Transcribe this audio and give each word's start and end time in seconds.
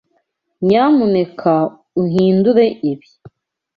Nyamuneka 0.65 1.53
uhindure 2.01 2.65
ibi? 2.91 3.07